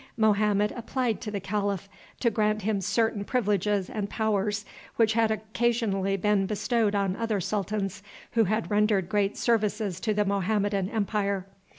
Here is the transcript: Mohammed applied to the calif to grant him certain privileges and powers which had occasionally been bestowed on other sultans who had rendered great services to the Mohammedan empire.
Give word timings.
Mohammed 0.17 0.71
applied 0.75 1.21
to 1.21 1.29
the 1.29 1.39
calif 1.39 1.87
to 2.21 2.31
grant 2.31 2.63
him 2.63 2.81
certain 2.81 3.23
privileges 3.23 3.87
and 3.87 4.09
powers 4.09 4.65
which 4.95 5.13
had 5.13 5.29
occasionally 5.29 6.17
been 6.17 6.47
bestowed 6.47 6.95
on 6.95 7.15
other 7.15 7.39
sultans 7.39 8.01
who 8.31 8.45
had 8.45 8.71
rendered 8.71 9.07
great 9.09 9.37
services 9.37 9.99
to 9.99 10.11
the 10.15 10.25
Mohammedan 10.25 10.89
empire. 10.89 11.45